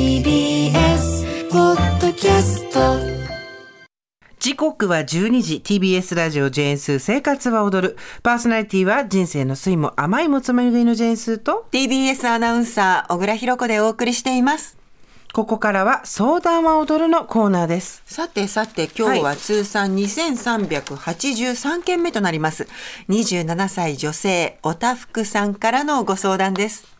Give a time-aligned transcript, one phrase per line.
[0.00, 2.80] TBS ポッドキャスト。
[4.38, 7.98] 時刻は12時 TBS ラジオジェーンスー生活は踊る。
[8.22, 11.66] パーソナリティは人生の酸いも甘いもつまみ食いのジェーンスーと。
[11.70, 14.78] TBS アナウンサー小倉弘子でお送りしています。
[15.34, 18.02] ここからは相談は踊るのコーナーです。
[18.06, 22.66] さてさて今日は通算2383件目となります、
[23.10, 26.99] 27歳女性おたふくさんからのご相談です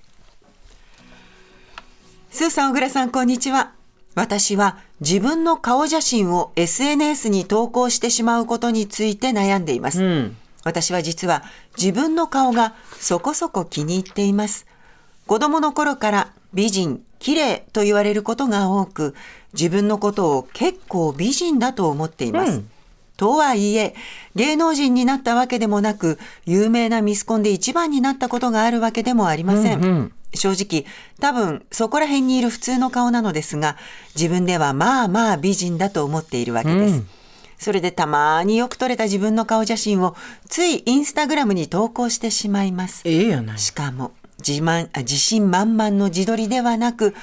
[2.30, 3.72] スーさん小倉さんこんにちは
[4.14, 11.42] 私は自分の顔写真を SNS に投稿してしまうことについて悩んでいます、うん私は実は
[11.78, 14.66] 自分の顔がそこそこ気に入っています。
[15.26, 19.14] 子供の頃から美人、綺麗と言われることが多く、
[19.54, 22.52] 自分のことを結構美人だと思っています。
[22.52, 22.70] うん
[23.16, 23.94] とはいえ、
[24.34, 29.78] 芸能人になったわけでもなく、有名なミスコンで一番になったことがあるわけでもありません。
[29.78, 30.86] うんうん正直、
[31.20, 33.76] 多分そこら辺にいる普通の顔なのですが、
[34.14, 36.94] 自分ではまあまあ美人だと思っているわけです。
[36.94, 37.08] うん
[37.60, 40.16] それでたまによく撮れた自分の顔写真を
[40.48, 43.02] ついインスタグラムに投稿してしまいます。
[43.04, 47.14] ええやないしかも自慢あ自信満々の自撮りではなく、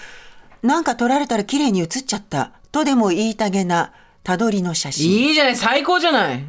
[0.61, 5.09] なんか撮られたら綺麗に写っちゃったとでも言いたげなたどりの写真。
[5.09, 6.43] いいじゃない最高じゃない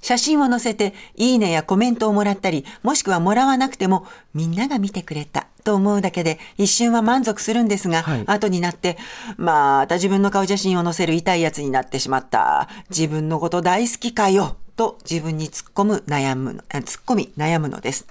[0.00, 8.96] 写真を載せていいねやコメントをもらったり、もしくはもらわなくてもみんなが見てくれたと思うだけで一瞬は満足するんですが、はい後になって、
[9.36, 12.68] また自分の顔写真を載せる痛いやつになってしまった。
[12.90, 18.06] 自分のこと大好きかよと自分に突っ込む悩むの、あ突っ込み悩むのです。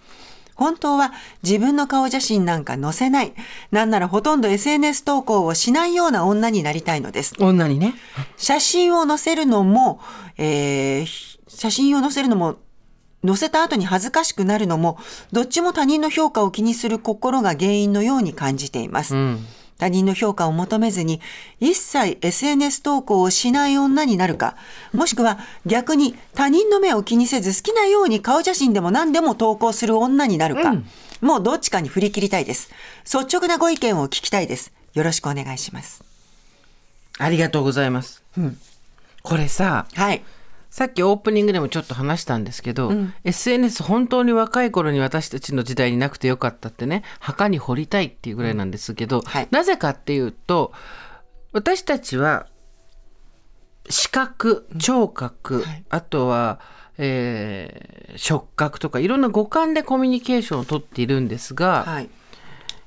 [0.56, 3.34] 本当は自分の顔写真なんか載せない。
[3.72, 7.34] なんならほとんど SNS 投稿をしないような女になりたいのです。
[7.40, 7.96] 女にね
[8.36, 10.02] 写真を載せるのも、
[10.38, 12.58] えー写真を載せるのも、
[13.26, 14.98] 載せた後に恥ずかしくなるのも、
[15.34, 19.16] どっちも他人の評価を気にする心が原因のように感じています。
[19.16, 19.46] うん
[19.80, 21.22] 他人の評価を求めずに、
[21.62, 24.58] 一切 SNS 投稿をしない女になるか、
[24.94, 30.76] もしくは逆に他人の目を気にせず好きなように顔写真でも何でも投稿する女になるか、
[31.22, 32.70] もうどっちかに振り切りたいです。
[33.06, 34.74] 率直なご意見を聞きたいです。
[34.94, 36.04] よろしくお願いします。
[37.18, 38.22] ありがとうございます、
[39.24, 40.24] これさはい。
[40.70, 42.92] さっきオープニングでもちょっと話したんですけど、
[43.24, 49.48] SNS 本当に若い頃に私たちの時代になくてよかったってね墓に掘りたいっていうぐらいなんですけど、はい。
[49.52, 50.72] なぜかっていうと
[51.52, 52.48] 私たちは
[53.90, 55.84] 視覚聴覚、はい。
[55.90, 56.60] あとは、
[56.98, 62.10] えー触覚とかいろんな五感でコミュニケーションをとっているんですが、はい。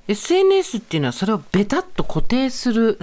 [0.09, 2.99] SNS っていうのはそれをベタっと固定する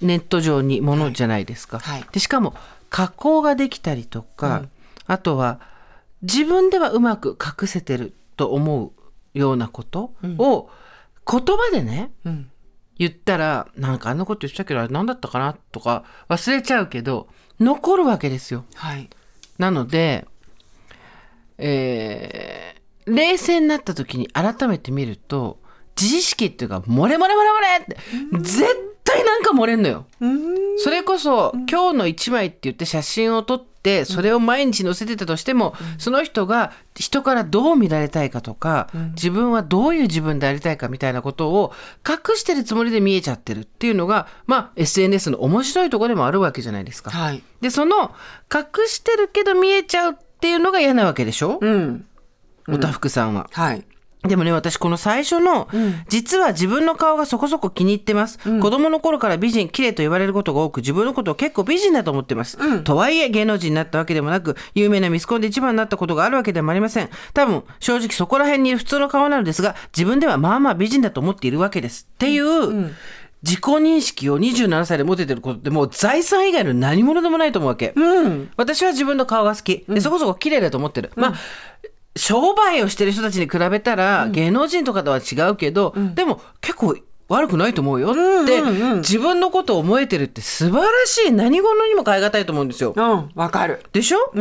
[0.00, 1.80] ネット上にものじゃないですか。
[1.80, 2.04] はい。
[2.12, 2.54] でしかも
[2.92, 4.66] 加工ができたりとか、
[5.06, 5.60] あとは
[6.20, 8.92] 自分ではうまく隠せてると思
[9.34, 10.68] うようなことを
[11.26, 12.50] 言葉でね、ん
[12.98, 18.66] 言ったらなんかあんなこと言ってたけどあれ何だったかなとか忘れちゃうけど残るわけですよ。
[18.74, 19.08] はい。
[19.58, 20.28] なので、
[21.58, 25.58] えー冷静になった時に改めて見ると
[26.00, 27.96] 自意識っていうか漏れ漏れ漏れ漏れって
[28.48, 30.06] 絶対なんか漏れんのよ。
[30.78, 41.72] それこそ今日の一枚って言って写真を撮ってそれを毎日載せてたとしても、その人が人からどう見られたいかとか、自分はどういう自分でありたいかみたいなことを
[42.08, 47.10] 隠してるつもりで見えちゃってるっていうのが、まあ、SNS の面白いところでもあるわけじゃないですか。
[47.10, 47.42] はい。
[47.60, 48.14] でその
[48.52, 52.06] 隠してるけど見えちゃうっていうのが嫌なわけでしょ、うん。
[52.68, 53.48] おたふくさんは。
[53.52, 53.84] はい。
[54.28, 55.68] でもね私この最初の、
[56.08, 72.08] 実は自分の顔がそこそこ気に入ってます、子供の頃から美人綺麗と言われることが多く自分のことを結構美人だと思ってます、とはいえ芸能人になったわけでもなく有名なミスコンで一番になったことがあるわけでもありません多分正直そこら辺にいる普通の顔なのですが自分ではまあまあ美人だと思っているわけです。
[72.12, 72.92] っていう、
[73.42, 77.92] 自己認識を27歳で持ててることってもう財産以外の何者でもないと思うわけ、
[78.56, 79.84] 私は自分の顔が好き。
[79.88, 81.34] でそこそこ綺麗だと思ってる、まあ
[82.16, 86.96] 商売をしてる人たちに比べたら、芸能人とかとは違うけど、でも結構
[87.28, 88.60] 悪くないと思うよって、
[88.98, 92.92] 自分のことを思えてるって素晴らしい何者にも変え難いと思うんですよ。
[92.94, 93.30] うん。
[93.34, 93.82] わかる。
[93.92, 94.32] でしょ、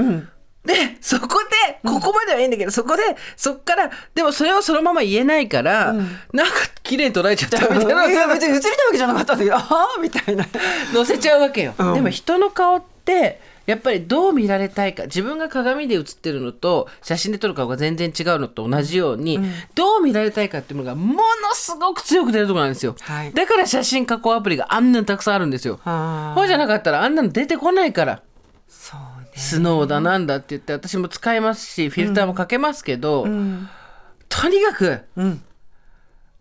[0.65, 3.03] でそこでここまではいいんだけど、そこで
[3.35, 6.05] そっからでもそれをそのまま言えないから、なん
[6.47, 6.53] か
[6.83, 8.11] 綺麗に捉えちゃったみたいな。
[8.11, 9.67] いや別に映りたいわけじゃなかったんだけど、あ
[9.97, 10.45] あみたいな。
[10.93, 19.39] 載せちゃうわけよ、うんでも人の顔ってやっぱりどう見られたいか自分が鏡で写ってるのと写真で撮る顔が全然違うのと同じように、
[19.75, 21.23] どう見られたいかっていうのがもの
[21.53, 23.33] すごく強く出るところなんですよ、はい。
[23.33, 25.79] だから写真加工アプリがあんなにたくさんあるんですよ。
[25.83, 28.23] そうじゃなかったらあんなの出てこないから。
[28.67, 29.31] そうね。
[29.35, 35.01] スノーだなんだって言って私も使いますしフィルターもかけますけど、とにかく、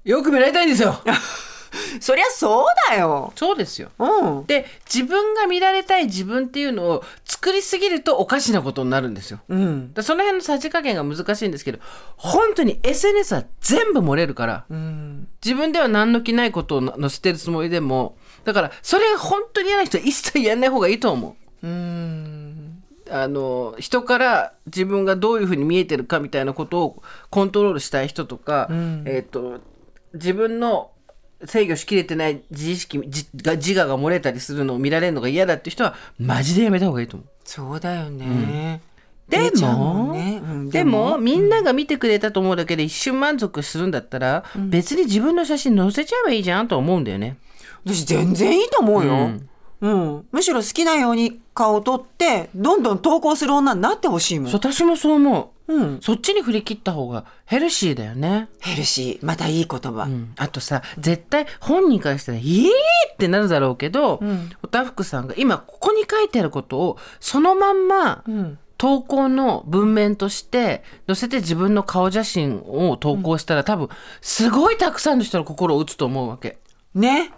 [0.05, 1.03] よく見られたいんですよ
[2.01, 3.33] そりゃそうだよ。
[3.37, 3.91] そうですよ。
[3.99, 4.47] うん。
[4.47, 9.41] で自分が見られたい自分っていうのを作りすぎるとおかしなことになるんですよ。
[9.49, 9.93] うん。
[9.93, 11.79] だその辺のさじ加減が難しいんですけど
[12.17, 15.29] 本当に SNS は全部漏れるから、うん。
[15.45, 21.67] 自分では何の気ないことを載せてるつもりでもだからそれが本当に嫌な人は一切やんない方がいいと思う。
[21.67, 22.83] うん。
[23.11, 28.69] あの人から自分がどういうふうに見えてるかみたいなことをコントロールしたい人とか、
[29.05, 29.61] えっと
[30.15, 30.91] 自分の
[31.45, 37.29] 制御しきれてない自意識自が自我が漏れたりするのを見られるのが嫌だって人はマジでやめた方がいいと思う。
[37.45, 38.81] そうだよね。
[39.29, 47.37] で出ちゃうもんねうんでもみんなが見てくれたと思うだけで一瞬満足するんだったら、別に自分の写真載せちゃえばいいじゃんと思うんだよね。
[47.85, 49.31] 私全然いいと思うよ。
[49.81, 50.27] うん。
[50.31, 54.53] むしろ好きなように顔を撮って、どんどん投稿する女になってほしいもん。
[54.53, 56.01] 私もそう思う、うん。
[56.01, 58.49] そっちに振り切った方がヘルシーだよね。
[58.61, 59.27] ヘルシー。
[59.27, 60.05] またいい言葉。
[60.05, 62.71] うんあとさ絶対本人からしたら「イエーイ!」
[63.15, 64.21] ってなるだろうけど、
[64.63, 73.89] おたふくさんが今ここに書いてあることをそのまんま、ん投稿の文面として載せて自分の顔写真を投稿したら、多分
[74.23, 76.59] すごいたくさんの人の心を打つと思うわけ。
[76.95, 77.31] ね。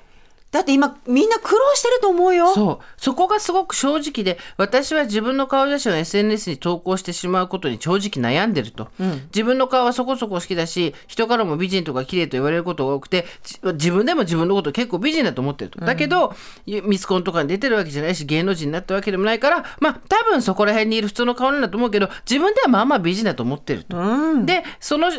[0.52, 2.54] だって今みんな苦労してると思うよ。
[2.54, 2.84] そう。
[2.98, 8.88] そこがすごく正直で私は自分の顔写真を SNS に投稿してしまうことに正直悩んでると、
[9.34, 16.34] 自分の顔はそこそこ好きだし人からも美人とか綺麗と言われることが多くてじ自分でも自分のこと結構美人だと思ってると、だけど
[16.66, 23.96] ミスコンとかに出てるわけじゃないし芸能人になったわけでもないからまあ多分そこら辺にいる普通の顔なんだと思うけど自分ではまあまあ美人だと思ってると。
[24.44, 25.10] でその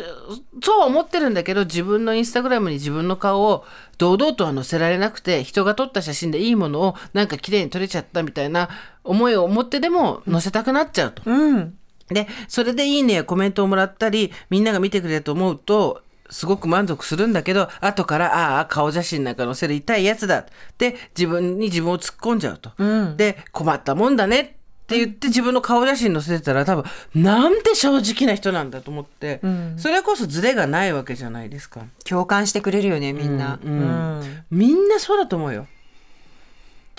[0.62, 3.64] そう思ってるんだけど自分のインスタグラムに自分の顔を
[3.98, 8.68] 堂々とは載せられなくて人が撮った写真でいいものをなんか綺麗に撮れちゃったみたいな
[9.02, 11.22] 思いを持ってでも載せたくなっちゃうと。
[11.24, 11.74] うん。
[12.08, 20.44] でそれで「いいね」やコメントをもらったりみんなが見てくれると思うとすごく満足するんだけど後から「ああ顔写真なんか載せる痛いやつだ」っ
[20.76, 22.72] て自分に自分を突っ込んじゃうと。
[23.16, 26.84] で困ったもんだねって言って自分の顔写真載せてたら多分
[27.14, 29.40] なんて正直な人なんだと思って、
[29.78, 31.86] それこそズレがないわけじゃないですか。
[32.04, 33.58] 共感してくれるよね、みんな。
[33.64, 34.44] うん。
[34.50, 35.66] みんなそうだと思うよ。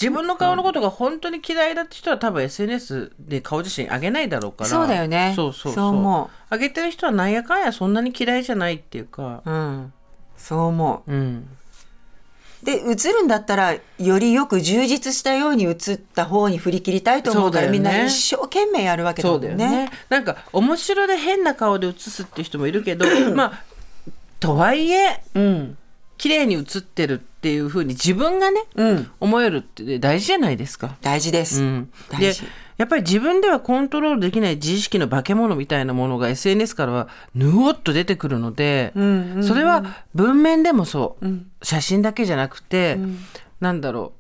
[0.02, 9.94] 自分の顔のことが本当に嫌いだって人は多分 SNS で顔写真上げないだろうからそうだよねそうそうそうそう思上げてる人はなんやかんやそんなに嫌いじゃないっていうかうん。
[10.36, 11.44] そう思うんう。
[12.66, 15.76] で、映るんだったら、よりよく充実したように映っ
[16.16, 19.56] た方に振り切りたいと思うから、ねみんな一生懸命やるわけだもんね。
[19.56, 23.64] ねなんか面白で変な顔で写すっていう人もいるけど まあ
[24.40, 25.78] とはいえうん。
[26.18, 29.12] 綺麗に写ってるっていうふうに自分がね、うん。
[29.20, 30.96] 思えるって大事じゃないですか。
[31.02, 31.62] 大事です。
[31.62, 32.44] うん、で大事。
[32.78, 39.84] やっぱり自分ではコントロールできない自意識の化け物みたいなものが SNS からはぬおっと出てくるので、んうんそれは
[40.14, 41.26] 文面でもそう、
[41.64, 42.98] 写真だけじゃなくて、
[43.60, 44.20] なんだろう。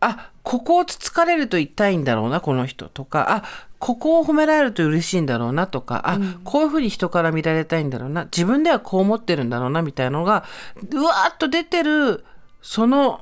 [0.00, 3.26] あここをつつかれると痛いんだろうなこの人とか。
[3.28, 3.42] あ
[3.78, 6.02] ここを褒められると嬉しいんだろうなとか。
[6.06, 8.24] あ、こういうふうに人から見られたいんだろうな。
[8.24, 10.44] 自分ではこう思ってるんだろうなみたいなのが
[10.92, 12.24] うわーっと出てる
[12.62, 13.20] その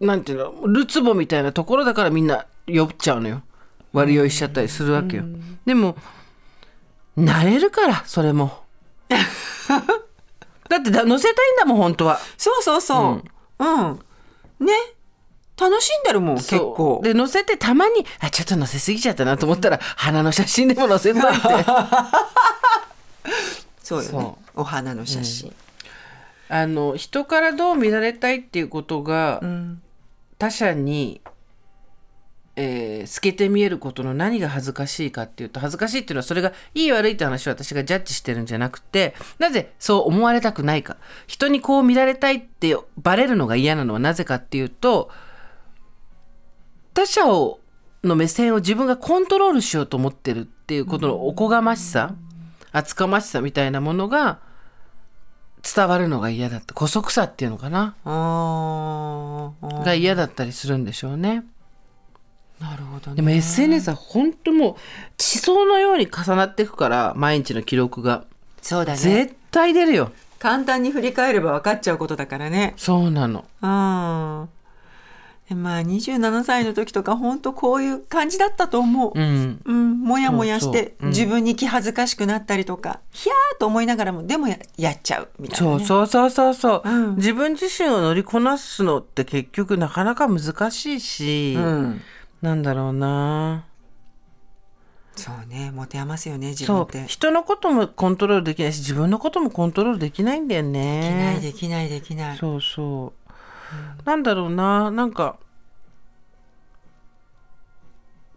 [0.00, 3.42] なんていうのるつぼみたいなところだからみんな酔っちゃうのよ
[3.92, 5.24] 悪酔いしちゃったりするわけよ、
[5.64, 5.96] でも
[7.16, 8.62] 慣れるからそれも
[10.68, 13.22] だってだ乗せたいんだもん本当はそうそうそ
[13.58, 13.64] う。
[13.64, 14.66] うん。
[14.66, 14.72] ね。
[15.60, 17.00] 楽しんでるもん、結構。
[17.02, 21.28] で載せてたまにあちょっと載せすぎちゃったなと思ったら花の写真でも載せといて
[23.82, 24.38] そうよねそ。
[24.54, 25.52] お花の写真。
[26.50, 29.82] あの人からどう見られたいっていうことが、うん。
[30.38, 31.20] 他者に、
[32.60, 40.96] えー透けて見えることの何が恥ずかしいかっていうと恥ずかしいっていうのはそれがいい悪いって話を私がジャッジしてるんじゃなくてなぜそう思われたくないか
[41.28, 45.08] 人にこう見られたいってバレるのが嫌なのはなぜかっていうと
[46.94, 47.60] 他者を
[48.02, 52.16] の目線を自分がコントロールしようと思ってるっていうことのおこがましさ
[52.72, 54.40] 厚かましさみたいなものが
[55.62, 57.94] 伝わるのが嫌だった姑息さっていうのかな？
[59.84, 61.44] が嫌だったりするんでしょうね。
[62.60, 63.16] なるほどね。
[63.16, 64.74] でも SNS は本当もう
[65.16, 68.24] 地層のように重なっていくから毎日の記録が
[68.62, 68.98] そうだね。
[68.98, 70.10] 絶対出るよ。
[70.38, 72.74] 簡単に振り返れば分かっちゃうことだからね。
[72.76, 73.44] そうなの。
[73.62, 74.48] うん。
[75.48, 79.12] でまあ27歳の時とか本当こういう感じだったと思う。
[79.14, 79.60] うん。
[79.64, 85.84] うん、もやもやして自分に気恥ずかしくなったりとか、ひゃーと思いながらもでもややっちゃうみたいな、ね。
[85.84, 92.00] そうそうそうそうそう、うん自分自身を乗りこなすのって結局なかなか難しいし、うん。
[92.42, 93.64] なんだろうな。
[95.16, 101.00] そうね持て余すよね自分そうって人のこともコントロールできないし自分のこともコントロールできないんだよね。
[101.02, 102.38] できないできないできない。
[102.38, 103.12] そうそ
[104.04, 105.36] う、なんだろうななんか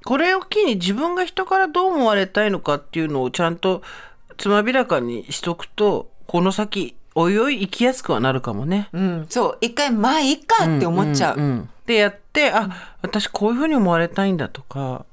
[0.04, 3.84] これを機に自分が人からどう思われたいのかっていうのをちゃんと
[4.38, 8.90] つまびらかにしとくとこの先おいおい生きやすくはなるかもね。
[8.94, 15.06] うんそう一回まあいっかって思っちゃう、んんんでやってあ私こういうふうに思われたいんだとか、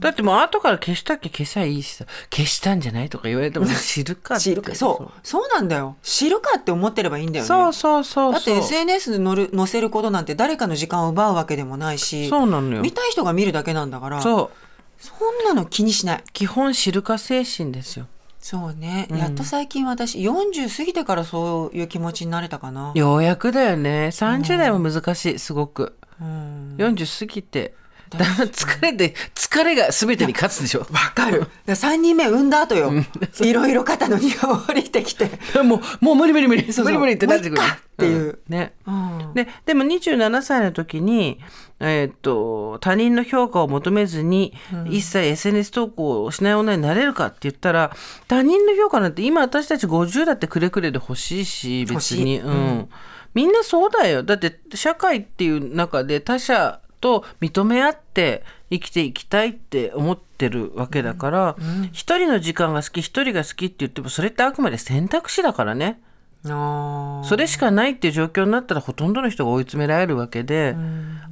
[0.00, 1.30] だってもう後から消したっけ？
[1.30, 2.04] 消せばいいしさ。
[2.30, 4.44] 消したんじゃないとか言われても知るかって。
[4.44, 4.74] 知るか。
[4.74, 5.20] そう。
[5.22, 5.48] そう。
[5.48, 5.96] なんだよ。
[6.02, 7.48] 知るかって思ってればいいんだよね。
[7.48, 12.82] そうそうそうだって SNS で載る載せることなんて誰かの時間を奪うわけでもないしそうなのよ。
[12.82, 14.50] 見たい人が見るだけなんだからそう。
[14.98, 16.24] そんなの気にしない。
[16.32, 18.06] 基本知るか精神ですよ。
[18.38, 24.10] そうね、やっと最近私40過ぎてからそういう気持ちになれたかな、ようやくだよね。
[24.12, 27.74] 30代も難しいすごく、うん、40過ぎて
[28.10, 30.80] だ疲れて疲れが全てに勝つでしょ。
[30.92, 31.46] わかる。
[31.66, 32.92] 3人目産んだ後よ。
[33.40, 35.30] いろいろ肩の荷が降りてきて。
[35.64, 36.72] もうもう無理無理無理。
[36.72, 37.62] そう無理無理ってなってくる。
[37.62, 38.18] っていう。
[38.18, 38.38] うん。
[38.48, 38.74] ね。
[38.86, 39.34] うん。
[39.34, 41.40] ででも27歳の時に、
[41.80, 44.54] えーっと他人の評価を求めずに、
[44.88, 47.90] 一切 SNS 投稿をしない女になれるかって言ったら
[48.28, 52.88] 他人の評価なんて今私たち50だってくれくれで欲しいし別に、うん
[53.36, 54.22] みんなそうだよ。
[54.22, 61.56] だって社会っていう中で他者と認め合って生きていきたいって思ってるわけだから
[61.92, 66.00] 一、人の時間が好き一人が好きって言ってもそれってあくまで選択肢だからね。
[66.44, 70.74] それしかないっていう状況になったらほとんどの人が追い詰められるわけで、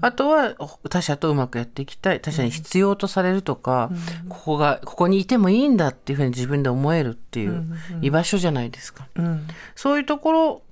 [0.02, 0.54] あとは
[0.90, 2.20] 他者とうまくやっていきたい。
[2.20, 3.90] 他者に必要とされるとか、
[4.28, 7.64] ここがここにいてもいいんだっていうふうに自分で思えるっていう
[8.02, 9.06] 居場所じゃないですか。
[9.14, 9.46] うん。
[9.75, 10.62] そういうところ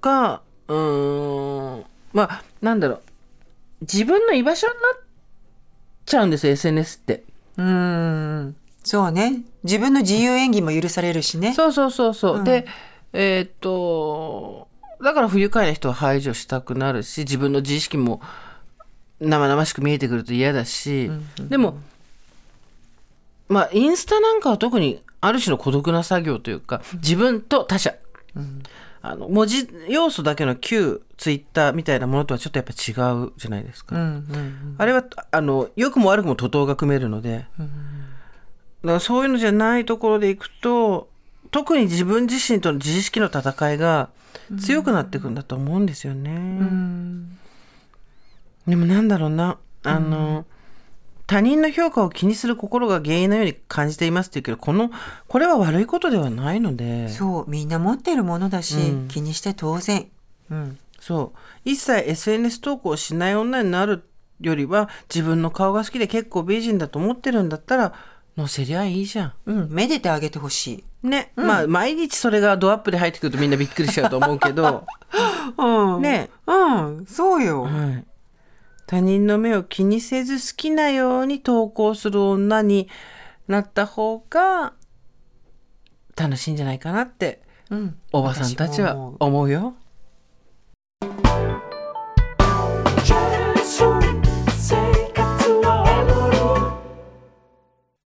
[0.00, 0.40] が
[0.70, 1.84] うーん。
[2.12, 3.02] まあなんだろう。
[3.82, 5.02] 自分の居場所になっ
[6.06, 7.24] ちゃうんですよ SNS って。
[7.56, 8.56] うん。
[8.84, 9.42] そうね。
[9.64, 11.52] 自分の自由演技も許されるしね。
[11.54, 12.44] そうそうそうそう。
[12.44, 12.66] で、
[13.12, 14.68] えーっと、
[15.02, 18.20] だから不愉快な人は排除したくなるし、自分の自意識も
[19.20, 21.10] 生々しく見えてくると嫌だし、
[21.48, 21.78] でも、
[23.48, 27.94] まあ、インスタなんかは特にある種の孤独な作業というか、自分と他者。
[29.02, 32.92] あの文字要素だけの旧ツイッターみたいなものとはちょっとやっぱ違
[33.24, 33.96] うじゃないですか。
[33.96, 37.68] うんうんあれはあの良くも悪くも徒党が組めるので、だか
[38.82, 41.08] らそういうのじゃないところでいくと
[41.50, 44.10] 特に自分自身との自意識の戦いが
[44.58, 46.30] 強くなっていくんだと思うんですよね。
[46.30, 47.38] うん。
[48.66, 49.58] でもなんだろうな。
[49.82, 50.44] あの、
[51.30, 54.90] 他人の評価を気にする心が原因のように感じていますっていうけどこの
[55.28, 57.08] これは悪いことではないので。
[57.08, 59.06] そうみんな持ってるものだし、うん。
[59.06, 60.08] 気にして当然、
[60.50, 61.38] うん、そう。
[61.64, 64.02] 一切 SNS 投稿しない女になる
[64.40, 67.94] よりは自分の顔が好きで結構美人だと思ってるんだったら
[68.36, 69.32] 載せりゃいいじゃん。
[69.46, 71.06] うん、めでてあげてほしい。
[71.06, 74.84] ね、まあ毎日それがドアップで入ってくるとみんなびっくりしちゃうと思うけど。
[75.56, 77.62] うん、ね、うん、そうよ。
[77.62, 78.04] はい、
[78.90, 82.88] 他人の目を気にせず好きなように投稿する女に
[83.46, 84.72] なった方が
[86.16, 89.76] 楽しいんじゃないかなってうん、おばさんたちは思うよ。